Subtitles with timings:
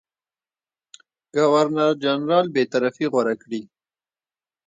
[1.35, 3.61] ګورنرجنرال بېطرفي غوره کړي.